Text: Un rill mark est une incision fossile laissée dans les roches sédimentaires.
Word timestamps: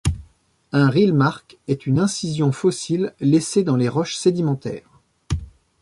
Un 0.71 0.89
rill 0.89 1.13
mark 1.13 1.59
est 1.67 1.85
une 1.85 1.99
incision 1.99 2.51
fossile 2.51 3.13
laissée 3.19 3.61
dans 3.63 3.75
les 3.75 3.87
roches 3.87 4.15
sédimentaires. 4.15 4.99